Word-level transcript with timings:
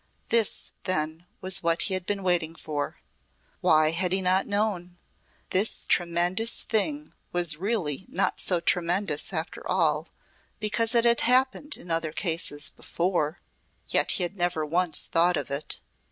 This, 0.29 0.71
then, 0.85 1.27
was 1.41 1.61
what 1.61 1.83
he 1.83 1.93
had 1.93 2.07
been 2.07 2.23
waiting 2.23 2.55
for. 2.55 3.01
Why 3.59 3.91
had 3.91 4.11
he 4.11 4.19
not 4.19 4.47
known? 4.47 4.97
This 5.51 5.85
tremendous 5.85 6.61
thing 6.61 7.13
was 7.31 7.57
really 7.57 8.07
not 8.09 8.39
so 8.39 8.59
tremendous 8.59 9.31
after 9.31 9.61
all 9.69 10.09
because 10.59 10.95
it 10.95 11.05
had 11.05 11.19
happened 11.19 11.77
in 11.77 11.91
other 11.91 12.11
cases 12.13 12.71
before 12.71 13.41
Yet 13.89 14.13
he 14.13 14.23
had 14.23 14.35
never 14.35 14.65
once 14.65 15.05
thought 15.05 15.37
of 15.37 15.51
it. 15.51 15.79